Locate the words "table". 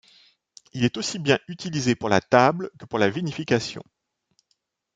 2.21-2.71